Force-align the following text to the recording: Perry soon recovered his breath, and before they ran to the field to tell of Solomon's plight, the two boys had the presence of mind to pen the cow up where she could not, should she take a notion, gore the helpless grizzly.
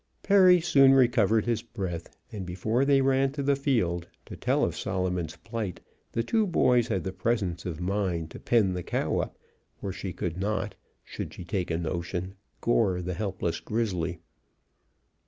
Perry 0.23 0.59
soon 0.59 0.95
recovered 0.95 1.45
his 1.45 1.61
breath, 1.61 2.09
and 2.31 2.43
before 2.43 2.85
they 2.85 3.01
ran 3.01 3.33
to 3.33 3.43
the 3.43 3.55
field 3.55 4.07
to 4.25 4.35
tell 4.35 4.63
of 4.63 4.75
Solomon's 4.75 5.35
plight, 5.35 5.79
the 6.13 6.23
two 6.23 6.47
boys 6.47 6.87
had 6.87 7.03
the 7.03 7.13
presence 7.13 7.67
of 7.67 7.79
mind 7.79 8.31
to 8.31 8.39
pen 8.39 8.73
the 8.73 8.81
cow 8.81 9.19
up 9.19 9.37
where 9.79 9.93
she 9.93 10.11
could 10.11 10.39
not, 10.39 10.73
should 11.03 11.35
she 11.35 11.45
take 11.45 11.69
a 11.69 11.77
notion, 11.77 12.33
gore 12.61 12.99
the 12.99 13.13
helpless 13.13 13.59
grizzly. 13.59 14.17